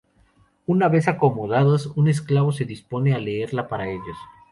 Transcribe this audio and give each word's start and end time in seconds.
Una 0.65 0.87
vez 0.87 1.07
acomodados 1.07 1.85
un 1.95 2.07
esclavo 2.07 2.51
se 2.51 2.65
dispone 2.65 3.13
a 3.13 3.19
leerla 3.19 3.67
para 3.67 3.87
ellos. 3.87 4.17